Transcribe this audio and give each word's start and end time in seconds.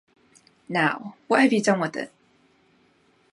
Now, 0.67 1.15
what 1.27 1.41
have 1.43 1.53
you 1.53 1.61
done 1.61 1.79
with 1.79 1.95
it? 1.95 2.11